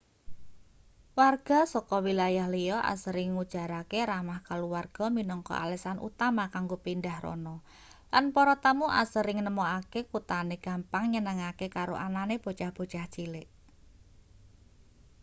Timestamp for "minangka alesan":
5.17-5.97